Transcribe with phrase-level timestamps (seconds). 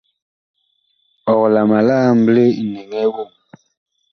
[1.33, 3.29] Ɔg la ma li amble nɛŋɛɛ voŋ?